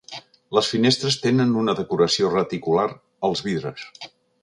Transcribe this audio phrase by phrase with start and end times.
[0.57, 2.89] Les finestres tenen una decoració reticular
[3.31, 3.89] als vidres.